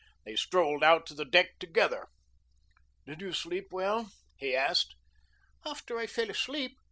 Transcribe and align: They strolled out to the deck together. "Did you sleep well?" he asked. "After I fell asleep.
They 0.25 0.35
strolled 0.35 0.83
out 0.83 1.05
to 1.05 1.13
the 1.13 1.25
deck 1.25 1.59
together. 1.59 2.07
"Did 3.05 3.21
you 3.21 3.33
sleep 3.33 3.67
well?" 3.71 4.11
he 4.35 4.55
asked. 4.55 4.95
"After 5.63 5.99
I 5.99 6.07
fell 6.07 6.31
asleep. 6.31 6.79